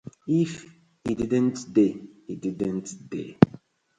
If 0.41 0.53
e 1.09 1.11
didnʼt 1.29 1.57
dey, 1.75 1.91
e 2.31 2.33
didnʼt 2.41 2.87
dey. 3.11 3.29